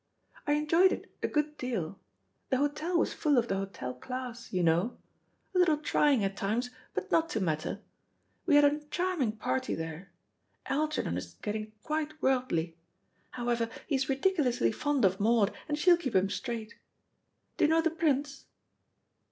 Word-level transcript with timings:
"I 0.47 0.53
enjoyed 0.53 0.91
it 0.91 1.13
a 1.21 1.27
good 1.27 1.57
deal. 1.59 1.99
The 2.49 2.57
hotel 2.57 2.97
was 2.97 3.13
full 3.13 3.37
of 3.37 3.47
the 3.49 3.57
hotel 3.57 3.93
class, 3.93 4.51
you 4.51 4.63
know. 4.63 4.97
A 5.53 5.59
little 5.59 5.77
trying 5.77 6.23
at 6.23 6.35
times, 6.35 6.71
but 6.95 7.11
not 7.11 7.29
to 7.29 7.39
matter. 7.39 7.81
We 8.47 8.55
had 8.55 8.65
a 8.65 8.79
charming 8.85 9.33
party 9.33 9.75
there. 9.75 10.11
Algernon 10.65 11.17
is 11.17 11.35
getting 11.43 11.71
quite 11.83 12.19
worldly. 12.19 12.77
However, 13.29 13.69
he 13.85 13.93
is 13.93 14.09
ridiculously 14.09 14.71
fond 14.71 15.05
of 15.05 15.19
Maud, 15.19 15.55
and 15.69 15.77
she'll 15.77 15.97
keep 15.97 16.15
him 16.15 16.31
straight. 16.31 16.73
Do 17.57 17.65
you 17.65 17.69
know 17.69 17.81
the 17.81 17.91
Prince?" 17.91 18.47